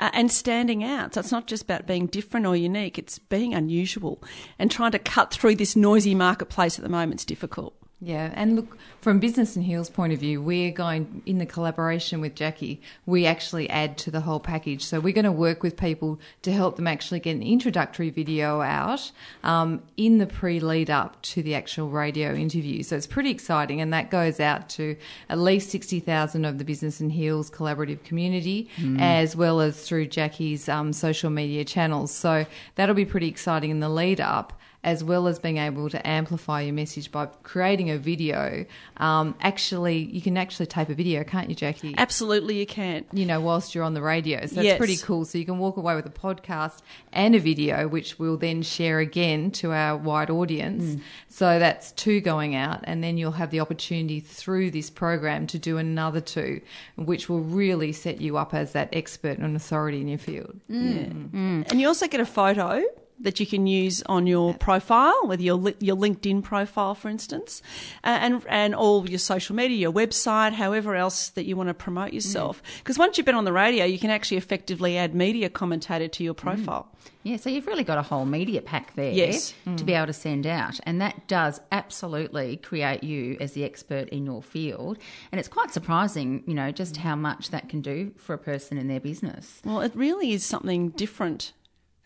uh, 0.00 0.10
and 0.14 0.32
standing 0.32 0.82
out. 0.82 1.14
So 1.14 1.20
it's 1.20 1.32
not 1.32 1.46
just 1.46 1.64
about 1.64 1.86
being 1.86 2.06
different 2.06 2.46
or 2.46 2.56
unique, 2.56 2.98
it's 2.98 3.18
being 3.18 3.52
unusual 3.52 4.22
and 4.58 4.70
trying 4.70 4.92
to 4.92 4.98
cut 4.98 5.30
through 5.30 5.56
this 5.56 5.76
noisy 5.76 6.14
marketplace 6.14 6.78
at 6.78 6.82
the 6.82 6.88
moment 6.88 7.20
is 7.20 7.24
difficult. 7.26 7.76
Yeah, 8.00 8.32
and 8.34 8.56
look, 8.56 8.76
from 9.00 9.18
Business 9.18 9.56
in 9.56 9.62
Heels 9.62 9.88
point 9.88 10.12
of 10.12 10.18
view, 10.18 10.42
we're 10.42 10.72
going 10.72 11.22
in 11.24 11.38
the 11.38 11.46
collaboration 11.46 12.20
with 12.20 12.34
Jackie. 12.34 12.82
We 13.06 13.24
actually 13.24 13.70
add 13.70 13.96
to 13.98 14.10
the 14.10 14.20
whole 14.20 14.40
package. 14.40 14.84
So 14.84 15.00
we're 15.00 15.14
going 15.14 15.24
to 15.24 15.32
work 15.32 15.62
with 15.62 15.78
people 15.78 16.20
to 16.42 16.52
help 16.52 16.76
them 16.76 16.86
actually 16.86 17.20
get 17.20 17.36
an 17.36 17.42
introductory 17.42 18.10
video 18.10 18.60
out 18.60 19.10
um, 19.42 19.80
in 19.96 20.18
the 20.18 20.26
pre-lead 20.26 20.90
up 20.90 21.22
to 21.22 21.42
the 21.42 21.54
actual 21.54 21.88
radio 21.88 22.34
interview. 22.34 22.82
So 22.82 22.94
it's 22.94 23.06
pretty 23.06 23.30
exciting, 23.30 23.80
and 23.80 23.90
that 23.94 24.10
goes 24.10 24.38
out 24.38 24.68
to 24.70 24.96
at 25.30 25.38
least 25.38 25.70
sixty 25.70 26.00
thousand 26.00 26.44
of 26.44 26.58
the 26.58 26.64
Business 26.64 27.00
in 27.00 27.08
Heels 27.08 27.50
collaborative 27.50 28.04
community, 28.04 28.68
as 28.98 29.34
well 29.34 29.60
as 29.60 29.80
through 29.80 30.06
Jackie's 30.08 30.68
um, 30.68 30.92
social 30.92 31.30
media 31.30 31.64
channels. 31.64 32.10
So 32.10 32.44
that'll 32.74 32.94
be 32.94 33.06
pretty 33.06 33.28
exciting 33.28 33.70
in 33.70 33.80
the 33.80 33.88
lead 33.88 34.20
up 34.20 34.52
as 34.84 35.02
well 35.02 35.26
as 35.26 35.38
being 35.38 35.56
able 35.56 35.88
to 35.88 36.06
amplify 36.06 36.60
your 36.60 36.74
message 36.74 37.10
by 37.10 37.26
creating 37.42 37.90
a 37.90 37.96
video. 37.96 38.66
Um, 38.98 39.34
actually, 39.40 39.96
you 39.96 40.20
can 40.20 40.36
actually 40.36 40.66
tape 40.66 40.90
a 40.90 40.94
video, 40.94 41.24
can't 41.24 41.48
you, 41.48 41.56
Jackie? 41.56 41.94
Absolutely, 41.96 42.58
you 42.58 42.66
can. 42.66 43.06
You 43.12 43.24
know, 43.24 43.40
whilst 43.40 43.74
you're 43.74 43.82
on 43.82 43.94
the 43.94 44.02
radio. 44.02 44.40
So 44.46 44.56
that's 44.56 44.64
Yes. 44.66 44.78
pretty 44.78 44.98
cool. 44.98 45.24
So 45.24 45.38
you 45.38 45.46
can 45.46 45.58
walk 45.58 45.78
away 45.78 45.96
with 45.96 46.04
a 46.04 46.10
podcast 46.10 46.80
and 47.12 47.34
a 47.34 47.40
video, 47.40 47.88
which 47.88 48.18
we'll 48.18 48.36
then 48.36 48.60
share 48.62 48.98
again 48.98 49.50
to 49.52 49.72
our 49.72 49.96
wide 49.96 50.28
audience. 50.28 50.94
Hmm. 50.94 51.00
So 51.28 51.58
that's 51.58 51.92
two 51.92 52.20
going 52.20 52.54
out. 52.54 52.80
And 52.84 53.02
then 53.02 53.16
you'll 53.16 53.32
have 53.32 53.50
the 53.50 53.60
opportunity 53.60 54.20
through 54.20 54.70
this 54.70 54.90
program 54.90 55.46
to 55.48 55.58
do 55.58 55.78
another 55.78 56.20
two, 56.20 56.60
which 56.96 57.28
will 57.30 57.40
really 57.40 57.92
set 57.92 58.20
you 58.20 58.36
up 58.36 58.52
as 58.52 58.72
that 58.72 58.90
expert 58.92 59.38
and 59.38 59.56
authority 59.56 60.02
in 60.02 60.08
your 60.08 60.18
field. 60.18 60.60
Mm. 60.70 60.94
Mm. 60.94 61.30
Mm. 61.30 61.70
And 61.70 61.80
you 61.80 61.88
also 61.88 62.06
get 62.06 62.20
a 62.20 62.26
photo 62.26 62.82
that 63.20 63.40
you 63.40 63.46
can 63.46 63.66
use 63.66 64.02
on 64.06 64.26
your 64.26 64.54
profile, 64.54 65.20
whether 65.24 65.42
your 65.42 65.72
your 65.80 65.96
LinkedIn 65.96 66.42
profile, 66.42 66.94
for 66.94 67.08
instance, 67.08 67.62
and 68.02 68.42
and 68.48 68.74
all 68.74 69.08
your 69.08 69.18
social 69.18 69.54
media, 69.54 69.76
your 69.76 69.92
website, 69.92 70.52
however 70.52 70.94
else 70.94 71.28
that 71.30 71.44
you 71.44 71.56
want 71.56 71.68
to 71.68 71.74
promote 71.74 72.12
yourself. 72.12 72.62
Mm. 72.62 72.78
Because 72.78 72.98
once 72.98 73.16
you've 73.16 73.26
been 73.26 73.34
on 73.34 73.44
the 73.44 73.52
radio, 73.52 73.84
you 73.84 73.98
can 73.98 74.10
actually 74.10 74.36
effectively 74.36 74.98
add 74.98 75.14
media 75.14 75.48
commentator 75.48 76.08
to 76.08 76.24
your 76.24 76.34
mm. 76.34 76.38
profile. 76.38 76.88
Yeah, 77.22 77.38
so 77.38 77.48
you've 77.48 77.66
really 77.66 77.84
got 77.84 77.96
a 77.96 78.02
whole 78.02 78.26
media 78.26 78.60
pack 78.60 78.94
there 78.96 79.10
Yes. 79.10 79.54
to 79.64 79.82
be 79.82 79.92
mm. 79.92 79.96
able 79.96 80.08
to 80.08 80.12
send 80.12 80.46
out. 80.46 80.78
And 80.84 81.00
that 81.00 81.26
does 81.26 81.58
absolutely 81.72 82.58
create 82.58 83.02
you 83.02 83.38
as 83.40 83.52
the 83.52 83.64
expert 83.64 84.10
in 84.10 84.26
your 84.26 84.42
field. 84.42 84.98
And 85.32 85.38
it's 85.38 85.48
quite 85.48 85.70
surprising, 85.70 86.44
you 86.46 86.52
know, 86.52 86.70
just 86.70 86.98
how 86.98 87.16
much 87.16 87.50
that 87.50 87.70
can 87.70 87.80
do 87.80 88.12
for 88.18 88.34
a 88.34 88.38
person 88.38 88.76
in 88.76 88.88
their 88.88 89.00
business. 89.00 89.62
Well, 89.64 89.80
it 89.80 89.92
really 89.94 90.32
is 90.32 90.44
something 90.44 90.90
different. 90.90 91.54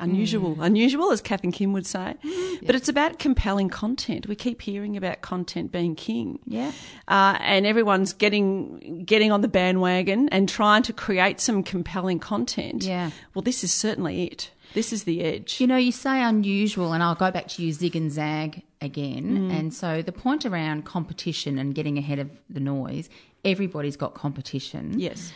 Unusual, 0.00 0.54
hmm. 0.54 0.62
unusual, 0.62 1.10
as 1.10 1.20
Kath 1.20 1.42
and 1.42 1.52
Kim 1.52 1.72
would 1.72 1.86
say, 1.86 2.14
mm-hmm. 2.24 2.66
but 2.66 2.76
it's 2.76 2.88
about 2.88 3.18
compelling 3.18 3.68
content. 3.68 4.28
We 4.28 4.36
keep 4.36 4.62
hearing 4.62 4.96
about 4.96 5.22
content 5.22 5.72
being 5.72 5.96
king, 5.96 6.38
Yeah. 6.46 6.70
uh, 7.08 7.36
and 7.40 7.66
everyone's 7.66 8.12
getting 8.12 9.04
getting 9.04 9.32
on 9.32 9.40
the 9.40 9.48
bandwagon 9.48 10.28
and 10.28 10.48
trying 10.48 10.84
to 10.84 10.92
create 10.92 11.40
some 11.40 11.64
compelling 11.64 12.20
content. 12.20 12.84
Yeah. 12.84 13.10
Well, 13.34 13.42
this 13.42 13.64
is 13.64 13.72
certainly 13.72 14.24
it. 14.24 14.52
This 14.74 14.92
is 14.92 15.04
the 15.04 15.22
edge. 15.22 15.60
You 15.60 15.66
know, 15.66 15.76
you 15.78 15.90
say 15.90 16.22
unusual, 16.22 16.92
and 16.92 17.02
I'll 17.02 17.14
go 17.16 17.30
back 17.30 17.48
to 17.48 17.62
you, 17.64 17.72
zig 17.72 17.96
and 17.96 18.12
zag. 18.12 18.62
again. 18.80 19.24
Hmm. 19.36 19.50
And 19.50 19.74
so 19.74 20.02
the 20.02 20.12
point 20.12 20.46
around 20.46 20.84
competition 20.84 21.58
and 21.58 21.74
getting 21.74 21.98
ahead 21.98 22.20
of 22.20 22.30
the 22.48 22.60
noise, 22.60 23.08
everybody's 23.44 23.96
got 23.96 24.14
competition. 24.14 24.98
Yes. 25.00 25.32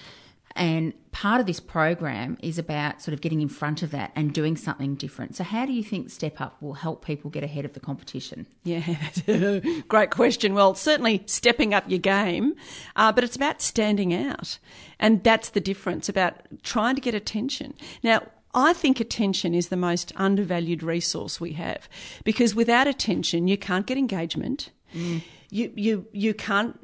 And 0.54 0.92
part 1.12 1.40
of 1.40 1.46
this 1.46 1.60
program 1.60 2.36
is 2.42 2.58
about 2.58 3.00
sort 3.00 3.14
of 3.14 3.20
getting 3.20 3.40
in 3.40 3.48
front 3.48 3.82
of 3.82 3.90
that 3.92 4.12
and 4.14 4.32
doing 4.32 4.56
something 4.56 4.94
different. 4.94 5.36
So, 5.36 5.44
how 5.44 5.66
do 5.66 5.72
you 5.72 5.82
think 5.82 6.10
Step 6.10 6.40
Up 6.40 6.60
will 6.60 6.74
help 6.74 7.04
people 7.04 7.30
get 7.30 7.42
ahead 7.42 7.64
of 7.64 7.72
the 7.72 7.80
competition? 7.80 8.46
Yeah, 8.64 8.82
great 9.88 10.10
question. 10.10 10.54
Well, 10.54 10.74
certainly 10.74 11.22
stepping 11.26 11.74
up 11.74 11.84
your 11.88 11.98
game, 11.98 12.54
uh, 12.96 13.12
but 13.12 13.24
it's 13.24 13.36
about 13.36 13.62
standing 13.62 14.12
out. 14.14 14.58
And 14.98 15.22
that's 15.24 15.50
the 15.50 15.60
difference 15.60 16.08
about 16.08 16.36
trying 16.62 16.94
to 16.94 17.00
get 17.00 17.14
attention. 17.14 17.74
Now, 18.02 18.22
I 18.54 18.72
think 18.74 19.00
attention 19.00 19.54
is 19.54 19.68
the 19.68 19.76
most 19.76 20.12
undervalued 20.16 20.82
resource 20.82 21.40
we 21.40 21.52
have 21.54 21.88
because 22.22 22.54
without 22.54 22.86
attention, 22.86 23.48
you 23.48 23.56
can't 23.56 23.86
get 23.86 23.96
engagement. 23.96 24.70
You, 24.92 25.72
you, 25.74 26.06
you 26.12 26.34
can't 26.34 26.78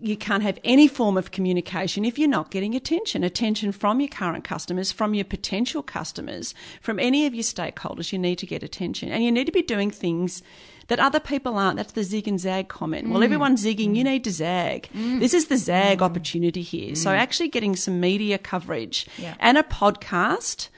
you 0.00 0.16
can't 0.16 0.42
have 0.42 0.58
any 0.62 0.86
form 0.86 1.16
of 1.16 1.30
communication 1.30 2.04
if 2.04 2.18
you're 2.18 2.28
not 2.28 2.50
getting 2.50 2.74
attention. 2.74 3.24
Attention 3.24 3.72
from 3.72 4.00
your 4.00 4.08
current 4.08 4.44
customers, 4.44 4.92
from 4.92 5.14
your 5.14 5.24
potential 5.24 5.82
customers, 5.82 6.54
from 6.80 6.98
any 6.98 7.26
of 7.26 7.34
your 7.34 7.42
stakeholders. 7.42 8.12
You 8.12 8.18
need 8.18 8.36
to 8.38 8.46
get 8.46 8.62
attention. 8.62 9.10
And 9.10 9.24
you 9.24 9.32
need 9.32 9.46
to 9.46 9.52
be 9.52 9.62
doing 9.62 9.90
things 9.90 10.42
that 10.88 10.98
other 10.98 11.20
people 11.20 11.56
aren't. 11.56 11.76
That's 11.76 11.92
the 11.92 12.02
zig 12.04 12.26
and 12.28 12.40
zag 12.40 12.68
comment. 12.68 13.08
Well, 13.08 13.22
everyone's 13.22 13.64
zigging. 13.64 13.94
You 13.96 14.04
need 14.04 14.24
to 14.24 14.30
zag. 14.30 14.88
This 14.92 15.32
is 15.34 15.46
the 15.46 15.56
zag 15.56 16.02
opportunity 16.02 16.62
here. 16.62 16.94
So 16.94 17.10
actually 17.10 17.48
getting 17.48 17.76
some 17.76 18.00
media 18.00 18.38
coverage 18.38 19.06
Yeah. 19.16 19.34
and 19.38 19.56
a 19.58 19.62
podcast 19.62 20.68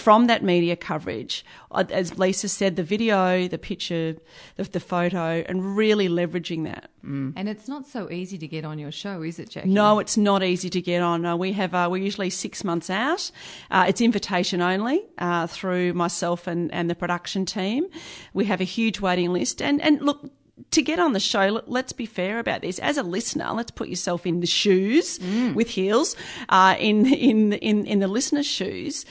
from 0.00 0.26
that 0.26 0.42
media 0.42 0.74
coverage. 0.74 1.44
Uh, 1.70 1.84
As 1.90 2.18
Lisa 2.18 2.48
said, 2.48 2.74
the 2.74 2.82
video, 2.82 3.46
the 3.46 3.58
picture, 3.58 4.16
the, 4.56 4.64
the 4.64 4.80
photo, 4.80 5.44
and 5.48 5.76
really 5.76 6.08
leveraging 6.08 6.64
that. 6.64 6.90
And 7.08 7.48
it's 7.48 7.68
not 7.68 7.86
so 7.86 8.10
easy 8.10 8.36
to 8.36 8.48
get 8.48 8.64
on 8.64 8.80
your 8.80 8.90
show, 8.90 9.22
is 9.22 9.38
it, 9.38 9.50
Jackie? 9.50 9.68
No, 9.68 10.00
it's 10.00 10.16
not 10.16 10.42
easy 10.42 10.68
to 10.70 10.80
get 10.80 11.02
on. 11.02 11.22
No, 11.22 11.36
we 11.36 11.52
have 11.52 11.72
uh, 11.72 11.86
we're 11.88 12.02
usually 12.02 12.30
six 12.30 12.64
months 12.64 12.90
out. 12.90 13.30
Uh, 13.70 13.84
it's 13.86 14.00
invitation 14.00 14.60
only 14.60 15.04
uh, 15.18 15.46
through 15.46 15.92
myself 15.92 16.48
and, 16.48 16.72
and 16.74 16.90
the 16.90 16.96
production 16.96 17.46
team. 17.46 17.86
We 18.34 18.46
have 18.46 18.60
a 18.60 18.64
huge 18.64 19.00
waiting 19.00 19.32
list, 19.32 19.55
and 19.60 19.80
and 19.82 20.00
look. 20.02 20.30
To 20.70 20.82
get 20.82 20.98
on 20.98 21.12
the 21.12 21.20
show, 21.20 21.48
let- 21.48 21.70
let's 21.70 21.92
be 21.92 22.06
fair 22.06 22.38
about 22.38 22.62
this. 22.62 22.78
As 22.78 22.96
a 22.96 23.02
listener, 23.02 23.52
let's 23.54 23.70
put 23.70 23.88
yourself 23.88 24.26
in 24.26 24.40
the 24.40 24.46
shoes 24.46 25.20
with 25.54 25.68
heels, 25.68 26.16
uh, 26.48 26.76
in 26.78 27.04
in 27.06 27.52
in 27.52 27.86
in 27.86 27.98
the 28.00 28.08
listener's 28.08 28.46
shoes. 28.46 29.04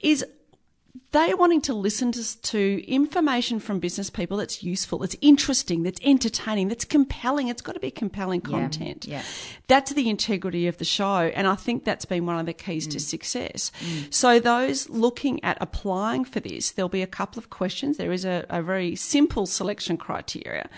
Is 0.00 0.24
they're 1.12 1.36
wanting 1.36 1.60
to 1.62 1.74
listen 1.74 2.12
to, 2.12 2.42
to 2.42 2.84
information 2.86 3.58
from 3.58 3.80
business 3.80 4.10
people 4.10 4.36
that's 4.36 4.62
useful, 4.62 4.98
that's 4.98 5.16
interesting, 5.20 5.82
that's 5.82 6.00
entertaining, 6.02 6.68
that's 6.68 6.84
compelling. 6.84 7.48
It's 7.48 7.62
got 7.62 7.72
to 7.72 7.80
be 7.80 7.90
compelling 7.90 8.40
content. 8.40 9.06
yeah. 9.06 9.22
That's 9.66 9.92
the 9.92 10.08
integrity 10.08 10.68
of 10.68 10.78
the 10.78 10.84
show. 10.84 11.30
And 11.34 11.46
I 11.46 11.56
think 11.56 11.84
that's 11.84 12.04
been 12.04 12.26
one 12.26 12.38
of 12.38 12.46
the 12.46 12.52
keys 12.52 12.86
to 12.88 12.98
mm. 12.98 13.00
success. 13.00 13.72
Mm. 13.80 14.14
So, 14.14 14.38
those 14.38 14.88
looking 14.88 15.42
at 15.42 15.58
applying 15.60 16.24
for 16.24 16.40
this, 16.40 16.70
there'll 16.70 16.88
be 16.88 17.02
a 17.02 17.08
couple 17.08 17.38
of 17.38 17.50
questions. 17.50 17.96
There 17.96 18.12
is 18.12 18.24
a, 18.24 18.46
a 18.48 18.62
very 18.62 18.94
simple 18.94 19.46
selection 19.46 19.96
criteria, 19.96 20.68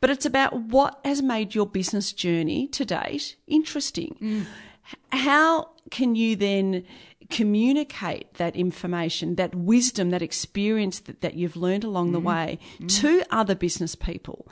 but 0.00 0.10
it's 0.10 0.26
about 0.26 0.54
what 0.54 1.00
has 1.04 1.22
made 1.22 1.54
your 1.54 1.66
business 1.66 2.12
journey 2.12 2.66
to 2.68 2.84
date 2.84 3.36
interesting. 3.46 4.16
Mm. 4.20 4.40
H- 4.88 5.20
How 5.20 5.70
can 5.90 6.16
you 6.16 6.36
then 6.36 6.84
communicate 7.30 8.32
that 8.34 8.56
information, 8.56 9.34
that 9.36 9.54
wisdom, 9.54 10.10
that 10.10 10.22
experience 10.22 11.00
that, 11.00 11.20
that 11.20 11.34
you've 11.34 11.56
learned 11.56 11.84
along 11.84 12.12
the 12.12 12.18
mm-hmm. 12.18 12.28
way 12.28 12.58
mm-hmm. 12.74 12.86
to 12.86 13.24
other 13.30 13.54
business 13.54 13.94
people? 13.94 14.48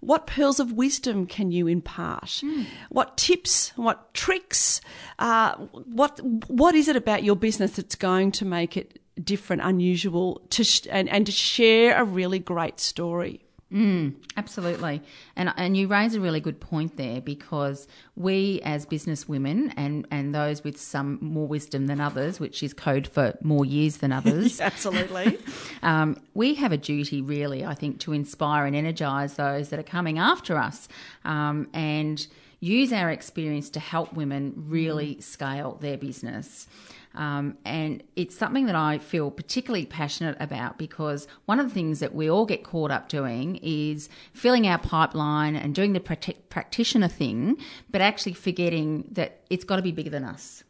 What 0.00 0.26
pearls 0.26 0.60
of 0.60 0.72
wisdom 0.72 1.26
can 1.26 1.50
you 1.50 1.66
impart? 1.66 2.40
Hmm. 2.40 2.62
What 2.88 3.16
tips, 3.16 3.72
what 3.76 4.14
tricks, 4.14 4.80
uh, 5.18 5.54
what 5.56 6.20
what 6.22 6.74
is 6.74 6.88
it 6.88 6.96
about 6.96 7.24
your 7.24 7.36
business 7.36 7.72
that's 7.72 7.96
going 7.96 8.32
to 8.32 8.44
make 8.44 8.76
it 8.76 9.00
different, 9.22 9.62
unusual, 9.62 10.40
to 10.50 10.62
sh- 10.62 10.86
and, 10.90 11.08
and 11.08 11.26
to 11.26 11.32
share 11.32 12.00
a 12.00 12.04
really 12.04 12.38
great 12.38 12.78
story? 12.78 13.47
Absolutely. 13.70 15.02
And 15.36 15.52
and 15.56 15.76
you 15.76 15.88
raise 15.88 16.14
a 16.14 16.20
really 16.20 16.40
good 16.40 16.58
point 16.58 16.96
there 16.96 17.20
because 17.20 17.86
we 18.16 18.60
as 18.64 18.86
business 18.86 19.28
women 19.28 19.74
and, 19.76 20.06
and 20.10 20.34
those 20.34 20.64
with 20.64 20.80
some 20.80 21.18
more 21.20 21.46
wisdom 21.46 21.86
than 21.86 22.00
others, 22.00 22.40
which 22.40 22.62
is 22.62 22.72
code 22.72 23.06
for 23.06 23.36
more 23.42 23.66
years 23.66 23.98
than 23.98 24.12
others, 24.18 24.60
Absolutely. 24.60 25.38
um, 25.82 26.20
we 26.34 26.54
have 26.54 26.72
a 26.72 26.78
duty 26.78 27.20
really, 27.20 27.64
I 27.64 27.74
think, 27.74 28.00
to 28.00 28.12
inspire 28.12 28.64
and 28.64 28.74
energise 28.74 29.34
those 29.34 29.68
that 29.68 29.78
are 29.78 29.84
coming 29.84 30.18
after 30.18 30.56
us 30.56 30.88
um, 31.24 31.68
and 31.74 32.26
use 32.60 32.92
our 32.92 33.10
experience 33.10 33.70
to 33.70 33.80
help 33.80 34.12
women 34.12 34.52
really 34.56 35.20
scale 35.20 35.78
their 35.80 35.96
business. 35.96 36.66
Um, 37.14 37.56
and 37.64 38.02
it's 38.16 38.36
something 38.36 38.66
that 38.66 38.74
I 38.74 38.98
feel 38.98 39.30
particularly 39.30 39.86
passionate 39.86 40.36
about 40.38 40.78
because 40.78 41.26
one 41.46 41.58
of 41.58 41.68
the 41.68 41.74
things 41.74 42.00
that 42.00 42.14
we 42.14 42.30
all 42.30 42.46
get 42.46 42.62
caught 42.62 42.90
up 42.90 43.08
doing 43.08 43.56
is 43.56 44.08
filling 44.32 44.66
our 44.68 44.78
pipeline 44.78 45.56
and 45.56 45.74
doing 45.74 45.94
the 45.94 46.00
practi- 46.00 46.36
practitioner 46.48 47.08
thing, 47.08 47.56
but 47.90 48.00
actually 48.00 48.34
forgetting 48.34 49.08
that 49.12 49.40
it's 49.50 49.64
got 49.64 49.76
to 49.76 49.82
be 49.82 49.92
bigger 49.92 50.10
than 50.10 50.24
us. 50.24 50.62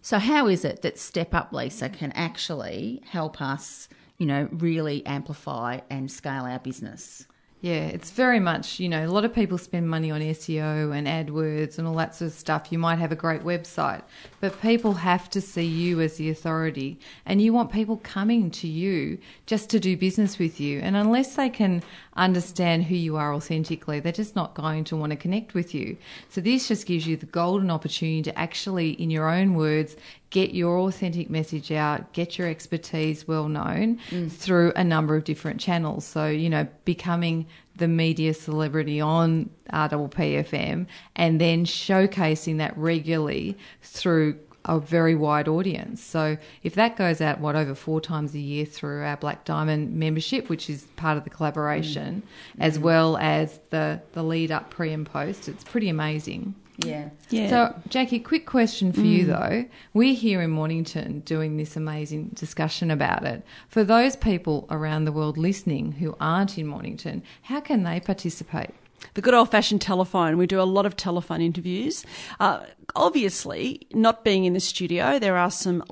So, 0.00 0.18
how 0.18 0.46
is 0.46 0.64
it 0.64 0.82
that 0.82 0.98
Step 0.98 1.34
Up 1.34 1.52
Lisa 1.52 1.88
can 1.88 2.12
actually 2.12 3.02
help 3.10 3.42
us, 3.42 3.88
you 4.18 4.26
know, 4.26 4.48
really 4.52 5.04
amplify 5.04 5.80
and 5.90 6.10
scale 6.10 6.44
our 6.44 6.60
business? 6.60 7.26
Yeah, 7.62 7.86
it's 7.86 8.10
very 8.10 8.38
much, 8.38 8.78
you 8.78 8.88
know, 8.88 9.06
a 9.06 9.08
lot 9.08 9.24
of 9.24 9.34
people 9.34 9.56
spend 9.56 9.88
money 9.88 10.10
on 10.10 10.20
SEO 10.20 10.94
and 10.94 11.06
AdWords 11.06 11.78
and 11.78 11.88
all 11.88 11.94
that 11.94 12.14
sort 12.14 12.30
of 12.30 12.36
stuff. 12.36 12.70
You 12.70 12.78
might 12.78 12.98
have 12.98 13.12
a 13.12 13.16
great 13.16 13.42
website, 13.44 14.02
but 14.40 14.60
people 14.60 14.92
have 14.92 15.30
to 15.30 15.40
see 15.40 15.64
you 15.64 16.02
as 16.02 16.18
the 16.18 16.28
authority 16.28 17.00
and 17.24 17.40
you 17.40 17.54
want 17.54 17.72
people 17.72 17.96
coming 17.96 18.50
to 18.52 18.68
you 18.68 19.18
just 19.46 19.70
to 19.70 19.80
do 19.80 19.96
business 19.96 20.38
with 20.38 20.60
you. 20.60 20.80
And 20.80 20.96
unless 20.96 21.34
they 21.36 21.48
can 21.48 21.82
understand 22.14 22.84
who 22.84 22.94
you 22.94 23.16
are 23.16 23.34
authentically, 23.34 24.00
they're 24.00 24.12
just 24.12 24.36
not 24.36 24.54
going 24.54 24.84
to 24.84 24.96
want 24.96 25.10
to 25.10 25.16
connect 25.16 25.54
with 25.54 25.74
you. 25.74 25.96
So 26.28 26.42
this 26.42 26.68
just 26.68 26.86
gives 26.86 27.06
you 27.06 27.16
the 27.16 27.26
golden 27.26 27.70
opportunity 27.70 28.22
to 28.24 28.38
actually, 28.38 28.90
in 28.90 29.08
your 29.08 29.30
own 29.30 29.54
words, 29.54 29.96
get 30.30 30.54
your 30.54 30.78
authentic 30.78 31.30
message 31.30 31.70
out, 31.70 32.12
get 32.12 32.38
your 32.38 32.48
expertise 32.48 33.28
well 33.28 33.48
known 33.48 33.98
mm. 34.10 34.30
through 34.30 34.72
a 34.76 34.84
number 34.84 35.14
of 35.16 35.24
different 35.24 35.60
channels. 35.60 36.04
So, 36.04 36.26
you 36.26 36.50
know, 36.50 36.66
becoming 36.84 37.46
the 37.76 37.88
media 37.88 38.34
celebrity 38.34 39.00
on 39.00 39.50
RPPFM 39.72 40.86
and 41.14 41.40
then 41.40 41.64
showcasing 41.64 42.58
that 42.58 42.76
regularly 42.76 43.56
through 43.82 44.38
a 44.66 44.80
very 44.80 45.14
wide 45.14 45.46
audience. 45.46 46.02
So 46.02 46.36
if 46.62 46.74
that 46.74 46.96
goes 46.96 47.20
out, 47.20 47.40
what, 47.40 47.54
over 47.54 47.74
four 47.74 48.00
times 48.00 48.34
a 48.34 48.38
year 48.40 48.64
through 48.64 49.04
our 49.04 49.16
Black 49.16 49.44
Diamond 49.44 49.94
membership, 49.94 50.48
which 50.48 50.68
is 50.68 50.84
part 50.96 51.16
of 51.16 51.24
the 51.24 51.30
collaboration, 51.30 52.22
mm. 52.22 52.60
as 52.60 52.78
well 52.78 53.16
as 53.18 53.60
the, 53.70 54.00
the 54.12 54.22
lead 54.22 54.50
up 54.50 54.70
pre 54.70 54.92
and 54.92 55.06
post, 55.06 55.48
it's 55.48 55.64
pretty 55.64 55.88
amazing. 55.88 56.54
Yeah. 56.78 57.10
Yeah. 57.30 57.48
So, 57.48 57.80
Jackie, 57.88 58.20
quick 58.20 58.46
question 58.46 58.92
for 58.92 59.00
you 59.00 59.24
though. 59.24 59.64
We're 59.94 60.14
here 60.14 60.42
in 60.42 60.50
Mornington 60.50 61.20
doing 61.20 61.56
this 61.56 61.76
amazing 61.76 62.30
discussion 62.34 62.90
about 62.90 63.24
it. 63.24 63.42
For 63.68 63.82
those 63.82 64.16
people 64.16 64.66
around 64.70 65.04
the 65.04 65.12
world 65.12 65.38
listening 65.38 65.92
who 65.92 66.16
aren't 66.20 66.58
in 66.58 66.66
Mornington, 66.66 67.22
how 67.42 67.60
can 67.60 67.82
they 67.82 68.00
participate? 68.00 68.70
the 69.14 69.20
good 69.20 69.34
old 69.34 69.50
fashioned 69.50 69.80
telephone. 69.80 70.36
We 70.36 70.46
do 70.46 70.60
a 70.60 70.64
lot 70.64 70.86
of 70.86 70.96
telephone 70.96 71.40
interviews. 71.40 72.04
Uh, 72.40 72.60
obviously, 72.94 73.86
not 73.92 74.24
being 74.24 74.44
in 74.44 74.52
the 74.52 74.60
studio, 74.60 75.18
there 75.18 75.36
are 75.36 75.50
some 75.50 75.82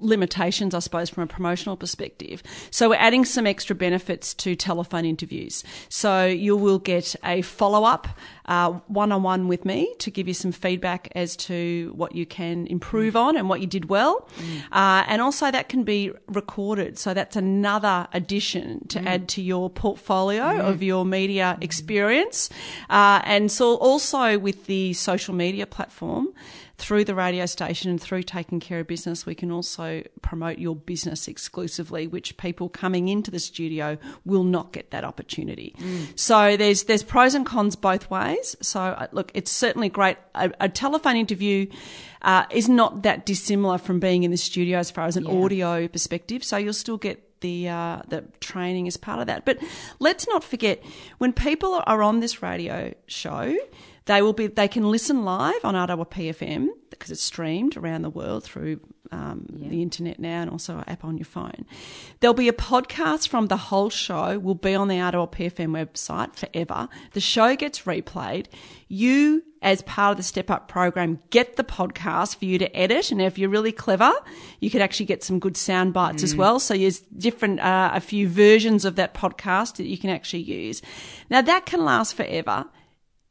limitations, 0.00 0.74
I 0.74 0.80
suppose, 0.80 1.08
from 1.08 1.24
a 1.24 1.26
promotional 1.26 1.76
perspective. 1.76 2.42
So 2.70 2.90
we're 2.90 2.96
adding 2.96 3.24
some 3.24 3.46
extra 3.46 3.74
benefits 3.74 4.34
to 4.34 4.54
telephone 4.54 5.04
interviews. 5.04 5.64
So 5.88 6.26
you 6.26 6.56
will 6.56 6.78
get 6.78 7.16
a 7.24 7.42
follow 7.42 7.84
up 7.84 8.08
uh, 8.46 8.72
one 8.88 9.12
on 9.12 9.22
one 9.22 9.48
with 9.48 9.64
me 9.64 9.94
to 9.98 10.10
give 10.10 10.26
you 10.26 10.34
some 10.34 10.52
feedback 10.52 11.08
as 11.14 11.36
to 11.36 11.92
what 11.94 12.14
you 12.14 12.26
can 12.26 12.66
improve 12.66 13.16
on 13.16 13.36
and 13.36 13.48
what 13.48 13.60
you 13.60 13.66
did 13.66 13.88
well. 13.88 14.28
Mm. 14.38 14.62
Uh, 14.72 15.04
and 15.06 15.22
also, 15.22 15.50
that 15.50 15.68
can 15.68 15.84
be 15.84 16.10
recorded. 16.26 16.98
So 16.98 17.14
that's 17.14 17.36
another 17.36 18.08
addition 18.12 18.86
to 18.88 18.98
mm. 18.98 19.06
add 19.06 19.28
to 19.30 19.42
your 19.42 19.70
portfolio 19.70 20.42
mm. 20.42 20.60
of 20.60 20.82
your 20.82 21.04
media 21.04 21.56
experience. 21.60 22.50
Uh, 22.90 23.20
and 23.24 23.50
so 23.50 23.76
also 23.76 24.38
with 24.38 24.66
the 24.66 24.92
social 24.94 25.34
media 25.34 25.66
platform, 25.66 26.28
through 26.82 27.04
the 27.04 27.14
radio 27.14 27.46
station 27.46 27.90
and 27.90 28.00
through 28.00 28.24
taking 28.24 28.58
care 28.58 28.80
of 28.80 28.88
business, 28.88 29.24
we 29.24 29.36
can 29.36 29.52
also 29.52 30.02
promote 30.20 30.58
your 30.58 30.74
business 30.74 31.28
exclusively, 31.28 32.08
which 32.08 32.36
people 32.36 32.68
coming 32.68 33.08
into 33.08 33.30
the 33.30 33.38
studio 33.38 33.96
will 34.24 34.42
not 34.42 34.72
get 34.72 34.90
that 34.90 35.04
opportunity. 35.04 35.76
So 36.16 36.56
there's 36.56 36.84
there's 36.84 37.04
pros 37.04 37.34
and 37.34 37.46
cons 37.46 37.76
both 37.76 38.10
ways. 38.10 38.56
So 38.60 38.80
uh, 38.80 39.06
look, 39.12 39.30
it's 39.32 39.52
certainly 39.52 39.88
great. 39.88 40.16
A, 40.34 40.50
a 40.60 40.68
telephone 40.68 41.16
interview 41.16 41.68
uh, 42.22 42.46
is 42.50 42.68
not 42.68 43.02
that 43.04 43.26
dissimilar 43.26 43.78
from 43.78 44.00
being 44.00 44.24
in 44.24 44.32
the 44.32 44.36
studio 44.36 44.78
as 44.78 44.90
far 44.90 45.06
as 45.06 45.16
an 45.16 45.26
audio 45.26 45.86
perspective. 45.86 46.42
So 46.42 46.56
you'll 46.56 46.72
still 46.72 46.98
get 46.98 47.40
the 47.42 47.68
uh, 47.68 48.02
the 48.08 48.24
training 48.40 48.88
as 48.88 48.96
part 48.96 49.20
of 49.20 49.26
that. 49.28 49.44
But 49.44 49.58
let's 50.00 50.26
not 50.26 50.42
forget 50.42 50.82
when 51.18 51.32
people 51.32 51.80
are 51.86 52.02
on 52.02 52.20
this 52.20 52.42
radio 52.42 52.92
show, 53.06 53.56
they 54.06 54.22
will 54.22 54.32
be 54.32 54.46
they 54.46 54.68
can 54.68 54.90
listen 54.90 55.24
live 55.24 55.64
on 55.64 55.74
RPPFM 55.74 56.68
because 56.90 57.10
it's 57.10 57.22
streamed 57.22 57.76
around 57.76 58.02
the 58.02 58.10
world 58.10 58.44
through 58.44 58.80
um, 59.12 59.46
the 59.48 59.82
internet 59.82 60.18
now 60.18 60.40
and 60.42 60.50
also 60.50 60.74
our 60.74 60.84
app 60.86 61.04
on 61.04 61.18
your 61.18 61.26
phone. 61.26 61.66
There'll 62.20 62.34
be 62.34 62.48
a 62.48 62.52
podcast 62.52 63.28
from 63.28 63.46
the 63.46 63.56
whole 63.56 63.90
show 63.90 64.38
will 64.38 64.54
be 64.54 64.74
on 64.74 64.88
the 64.88 64.96
RPPFM 64.96 65.68
website 65.68 66.34
forever. 66.34 66.88
The 67.12 67.20
show 67.20 67.54
gets 67.54 67.82
replayed. 67.82 68.46
You 68.88 69.44
as 69.60 69.82
part 69.82 70.12
of 70.12 70.16
the 70.16 70.22
Step 70.22 70.50
Up 70.50 70.66
program 70.66 71.20
get 71.30 71.56
the 71.56 71.64
podcast 71.64 72.36
for 72.36 72.46
you 72.46 72.58
to 72.58 72.76
edit. 72.76 73.12
And 73.12 73.22
if 73.22 73.38
you're 73.38 73.50
really 73.50 73.72
clever, 73.72 74.12
you 74.60 74.70
could 74.70 74.80
actually 74.80 75.06
get 75.06 75.22
some 75.22 75.38
good 75.38 75.56
sound 75.56 75.92
bites 75.92 76.22
as 76.22 76.34
well. 76.34 76.58
So 76.58 76.74
there's 76.74 77.00
different, 77.00 77.60
uh, 77.60 77.90
a 77.94 78.00
few 78.00 78.28
versions 78.28 78.84
of 78.84 78.96
that 78.96 79.14
podcast 79.14 79.76
that 79.76 79.86
you 79.86 79.98
can 79.98 80.10
actually 80.10 80.42
use. 80.42 80.82
Now 81.30 81.42
that 81.42 81.66
can 81.66 81.84
last 81.84 82.14
forever 82.14 82.66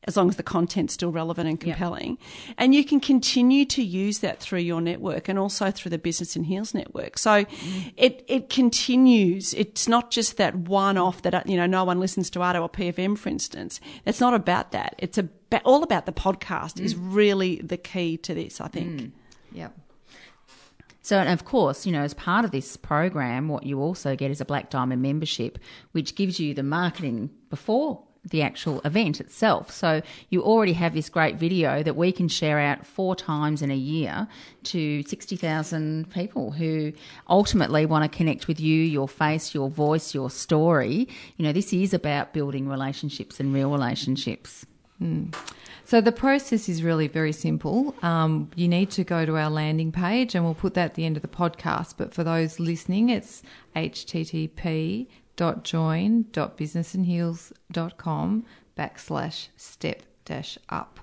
as 0.05 0.17
long 0.17 0.29
as 0.29 0.35
the 0.35 0.43
content's 0.43 0.93
still 0.93 1.11
relevant 1.11 1.47
and 1.47 1.59
compelling. 1.59 2.17
And 2.57 2.73
you 2.73 2.83
can 2.83 2.99
continue 2.99 3.65
to 3.65 3.83
use 3.83 4.19
that 4.19 4.39
through 4.39 4.59
your 4.59 4.81
network 4.81 5.29
and 5.29 5.37
also 5.37 5.69
through 5.69 5.91
the 5.91 5.99
Business 5.99 6.35
in 6.35 6.45
Heels 6.45 6.73
network. 6.73 7.19
So 7.19 7.45
mm. 7.45 7.93
it, 7.97 8.25
it 8.27 8.49
continues. 8.49 9.53
It's 9.53 9.87
not 9.87 10.09
just 10.09 10.37
that 10.37 10.55
one 10.55 10.97
off 10.97 11.21
that, 11.21 11.47
you 11.47 11.55
know, 11.55 11.67
no 11.67 11.83
one 11.83 11.99
listens 11.99 12.29
to 12.31 12.39
RPPFM, 12.39 13.17
for 13.17 13.29
instance. 13.29 13.79
It's 14.05 14.19
not 14.19 14.33
about 14.33 14.71
that. 14.71 14.95
It's 14.97 15.19
about, 15.19 15.61
all 15.65 15.83
about 15.83 16.07
the 16.07 16.13
podcast 16.13 16.79
is 16.79 16.95
mm. 16.95 16.99
really 17.01 17.57
the 17.57 17.77
key 17.77 18.17
to 18.17 18.33
this, 18.33 18.59
I 18.59 18.69
think. 18.69 19.01
Mm. 19.01 19.11
Yep. 19.51 19.77
So, 21.03 21.17
and 21.17 21.29
of 21.29 21.45
course, 21.45 21.85
you 21.85 21.91
know, 21.91 22.01
as 22.01 22.13
part 22.13 22.45
of 22.45 22.51
this 22.51 22.77
program, 22.77 23.47
what 23.47 23.65
you 23.65 23.79
also 23.79 24.15
get 24.15 24.31
is 24.31 24.39
a 24.39 24.45
Black 24.45 24.69
Diamond 24.69 25.01
membership, 25.01 25.57
which 25.91 26.15
gives 26.15 26.39
you 26.39 26.53
the 26.53 26.63
marketing 26.63 27.31
before 27.49 28.03
the 28.23 28.41
actual 28.41 28.81
event 28.85 29.19
itself. 29.19 29.71
So 29.71 30.01
you 30.29 30.43
already 30.43 30.73
have 30.73 30.93
this 30.93 31.09
great 31.09 31.37
video 31.37 31.81
that 31.81 31.95
we 31.95 32.11
can 32.11 32.27
share 32.27 32.59
out 32.59 32.85
four 32.85 33.15
times 33.15 33.61
in 33.61 33.71
a 33.71 33.75
year 33.75 34.27
to 34.65 35.03
60,000 35.03 36.11
people 36.11 36.51
who 36.51 36.93
ultimately 37.29 37.85
want 37.85 38.09
to 38.09 38.15
connect 38.15 38.47
with 38.47 38.59
you, 38.59 38.81
your 38.83 39.07
face, 39.07 39.55
your 39.55 39.69
voice, 39.69 40.13
your 40.13 40.29
story. 40.29 41.07
You 41.37 41.45
know, 41.45 41.51
this 41.51 41.73
is 41.73 41.93
about 41.93 42.31
building 42.33 42.67
relationships 42.67 43.39
and 43.39 43.53
real 43.53 43.71
relationships. 43.71 44.65
So 45.85 45.99
the 45.99 46.11
process 46.11 46.69
is 46.69 46.83
really 46.83 47.07
very 47.07 47.33
simple. 47.33 47.95
Um, 48.03 48.51
you 48.55 48.67
need 48.67 48.91
to 48.91 49.03
go 49.03 49.25
to 49.25 49.35
our 49.35 49.49
landing 49.49 49.91
page, 49.91 50.35
and 50.35 50.45
we'll 50.45 50.53
put 50.53 50.75
that 50.75 50.85
at 50.85 50.93
the 50.93 51.05
end 51.05 51.17
of 51.17 51.23
the 51.23 51.27
podcast. 51.27 51.95
But 51.97 52.13
for 52.13 52.23
those 52.23 52.59
listening, 52.59 53.09
it's 53.09 53.41
http 53.75 55.07
dot 55.41 55.63
join 55.63 56.23
dot 56.33 56.55
businessandheels.com 56.55 58.45
backslash 58.77 59.47
step 59.57 60.03
dash 60.23 60.59
up. 60.69 60.99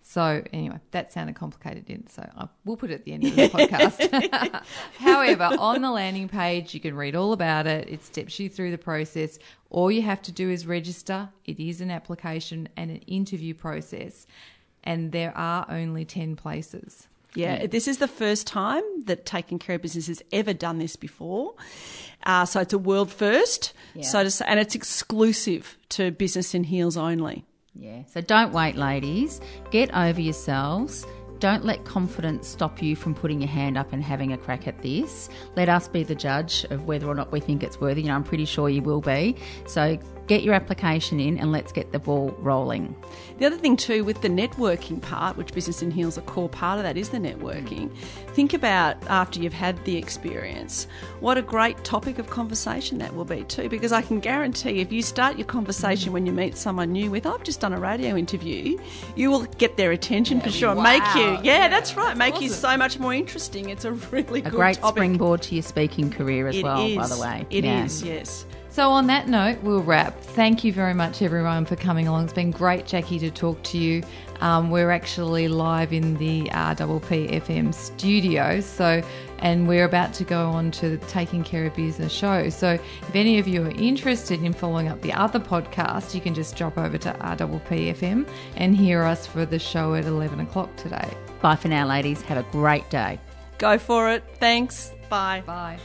So 0.00 0.42
anyway, 0.50 0.80
that 0.92 1.12
sounded 1.12 1.36
complicated, 1.36 1.84
didn't 1.84 2.06
it? 2.06 2.12
So 2.12 2.26
I, 2.34 2.48
we'll 2.64 2.78
put 2.78 2.90
it 2.90 2.94
at 2.94 3.04
the 3.04 3.12
end 3.12 3.24
of 3.24 3.36
the 3.36 3.48
podcast. 3.50 4.64
However, 4.98 5.50
on 5.58 5.82
the 5.82 5.90
landing 5.90 6.26
page, 6.26 6.72
you 6.72 6.80
can 6.80 6.96
read 6.96 7.14
all 7.14 7.34
about 7.34 7.66
it. 7.66 7.86
It 7.90 8.02
steps 8.02 8.40
you 8.40 8.48
through 8.48 8.70
the 8.70 8.78
process. 8.78 9.38
All 9.68 9.90
you 9.90 10.00
have 10.00 10.22
to 10.22 10.32
do 10.32 10.48
is 10.48 10.66
register. 10.66 11.28
It 11.44 11.60
is 11.60 11.82
an 11.82 11.90
application 11.90 12.70
and 12.78 12.90
an 12.90 13.02
interview 13.06 13.52
process, 13.52 14.26
and 14.84 15.12
there 15.12 15.36
are 15.36 15.66
only 15.68 16.06
ten 16.06 16.34
places. 16.34 17.08
Yeah, 17.34 17.66
this 17.66 17.88
is 17.88 17.98
the 17.98 18.08
first 18.08 18.46
time 18.46 18.82
that 19.04 19.24
Taking 19.24 19.58
Care 19.58 19.76
of 19.76 19.82
Business 19.82 20.06
has 20.08 20.22
ever 20.32 20.52
done 20.52 20.78
this 20.78 20.96
before. 20.96 21.54
Uh, 22.24 22.44
so 22.44 22.60
it's 22.60 22.72
a 22.72 22.78
world 22.78 23.10
first. 23.10 23.72
So 24.02 24.22
to 24.22 24.30
say, 24.30 24.44
and 24.46 24.60
it's 24.60 24.74
exclusive 24.74 25.76
to 25.90 26.10
Business 26.10 26.54
in 26.54 26.64
Heels 26.64 26.96
only. 26.96 27.44
Yeah. 27.74 28.02
So 28.12 28.20
don't 28.20 28.52
wait, 28.52 28.76
ladies. 28.76 29.40
Get 29.70 29.94
over 29.94 30.20
yourselves. 30.20 31.06
Don't 31.42 31.64
let 31.64 31.84
confidence 31.84 32.46
stop 32.46 32.80
you 32.80 32.94
from 32.94 33.16
putting 33.16 33.40
your 33.40 33.50
hand 33.50 33.76
up 33.76 33.92
and 33.92 34.00
having 34.00 34.32
a 34.32 34.38
crack 34.38 34.68
at 34.68 34.80
this. 34.80 35.28
Let 35.56 35.68
us 35.68 35.88
be 35.88 36.04
the 36.04 36.14
judge 36.14 36.64
of 36.70 36.86
whether 36.86 37.08
or 37.08 37.16
not 37.16 37.32
we 37.32 37.40
think 37.40 37.64
it's 37.64 37.80
worthy. 37.80 38.02
You 38.02 38.10
know, 38.10 38.14
I'm 38.14 38.22
pretty 38.22 38.44
sure 38.44 38.68
you 38.68 38.80
will 38.80 39.00
be. 39.00 39.34
So 39.66 39.98
get 40.28 40.44
your 40.44 40.54
application 40.54 41.18
in 41.18 41.36
and 41.38 41.50
let's 41.50 41.72
get 41.72 41.90
the 41.90 41.98
ball 41.98 42.34
rolling. 42.38 42.94
The 43.38 43.46
other 43.46 43.56
thing 43.56 43.76
too, 43.76 44.04
with 44.04 44.22
the 44.22 44.28
networking 44.28 45.02
part, 45.02 45.36
which 45.36 45.52
Business 45.52 45.82
in 45.82 45.90
Heels, 45.90 46.16
a 46.16 46.22
core 46.22 46.48
part 46.48 46.78
of 46.78 46.84
that 46.84 46.96
is 46.96 47.08
the 47.08 47.18
networking. 47.18 47.94
Think 48.28 48.54
about 48.54 48.96
after 49.08 49.40
you've 49.40 49.52
had 49.52 49.84
the 49.84 49.96
experience, 49.96 50.86
what 51.18 51.38
a 51.38 51.42
great 51.42 51.82
topic 51.82 52.20
of 52.20 52.30
conversation 52.30 52.98
that 52.98 53.14
will 53.14 53.24
be 53.24 53.42
too. 53.44 53.68
Because 53.68 53.90
I 53.90 54.00
can 54.00 54.20
guarantee 54.20 54.80
if 54.80 54.92
you 54.92 55.02
start 55.02 55.36
your 55.36 55.46
conversation 55.46 56.12
when 56.12 56.24
you 56.24 56.32
meet 56.32 56.56
someone 56.56 56.92
new 56.92 57.10
with, 57.10 57.26
I've 57.26 57.42
just 57.42 57.60
done 57.60 57.72
a 57.72 57.80
radio 57.80 58.14
interview, 58.16 58.78
you 59.16 59.30
will 59.30 59.42
get 59.58 59.76
their 59.76 59.90
attention 59.90 60.40
for 60.40 60.50
sure. 60.50 60.74
Make 60.80 61.02
you, 61.16 61.31
yeah, 61.42 61.68
that's 61.68 61.96
right, 61.96 62.16
make 62.16 62.40
you 62.40 62.48
so 62.48 62.76
much 62.76 62.98
more 62.98 63.14
interesting. 63.14 63.70
It's 63.70 63.84
a 63.84 63.92
really 63.92 64.40
A 64.42 64.50
great 64.50 64.76
topic. 64.76 64.96
springboard 64.96 65.42
to 65.42 65.54
your 65.54 65.62
speaking 65.62 66.10
career 66.10 66.48
as 66.48 66.56
It 66.56 66.64
well, 66.64 66.94
by 66.96 67.06
the 67.06 67.18
way. 67.18 67.46
It 67.50 67.64
is. 67.64 68.02
Yeah. 68.02 68.14
yes. 68.14 68.46
So, 68.68 68.90
on 68.90 69.06
that 69.08 69.28
note, 69.28 69.58
we'll 69.62 69.82
wrap. 69.82 70.18
Thank 70.20 70.64
you 70.64 70.72
very 70.72 70.94
much, 70.94 71.20
everyone, 71.20 71.66
for 71.66 71.76
coming 71.76 72.08
along. 72.08 72.24
It's 72.24 72.32
been 72.32 72.50
great, 72.50 72.86
Jackie, 72.86 73.18
to 73.18 73.30
talk 73.30 73.62
to 73.64 73.78
you. 73.78 74.02
Um, 74.40 74.70
we're 74.70 74.90
actually 74.90 75.48
live 75.48 75.92
in 75.92 76.16
the 76.16 76.44
RPPFM 76.48 77.74
studio, 77.74 78.60
so 78.60 79.02
and 79.42 79.68
we're 79.68 79.84
about 79.84 80.14
to 80.14 80.24
go 80.24 80.48
on 80.48 80.70
to 80.70 80.96
the 80.96 81.06
Taking 81.06 81.44
Care 81.44 81.66
of 81.66 81.76
Business 81.76 82.12
show. 82.12 82.48
So, 82.48 82.72
if 82.72 83.14
any 83.14 83.38
of 83.38 83.46
you 83.46 83.64
are 83.64 83.70
interested 83.72 84.42
in 84.42 84.52
following 84.52 84.88
up 84.88 85.02
the 85.02 85.12
other 85.12 85.38
podcast, 85.38 86.14
you 86.14 86.20
can 86.20 86.32
just 86.32 86.56
drop 86.56 86.78
over 86.78 86.96
to 86.98 87.12
RPPFM 87.12 88.26
and 88.56 88.74
hear 88.74 89.02
us 89.02 89.26
for 89.26 89.44
the 89.44 89.58
show 89.58 89.94
at 89.94 90.06
11 90.06 90.40
o'clock 90.40 90.74
today. 90.76 91.12
Bye 91.42 91.56
for 91.56 91.68
now, 91.68 91.86
ladies. 91.86 92.22
Have 92.22 92.38
a 92.38 92.50
great 92.50 92.88
day. 92.88 93.18
Go 93.58 93.78
for 93.78 94.10
it. 94.10 94.24
Thanks. 94.38 94.92
Bye. 95.08 95.42
Bye. 95.44 95.78